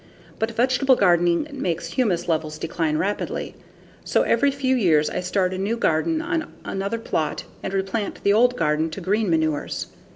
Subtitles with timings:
[0.39, 3.53] But vegetable gardening makes humus levels decline rapidly.
[4.03, 8.33] So every few years I start a new garden on another plot and replant the
[8.33, 9.89] old garden to green manures.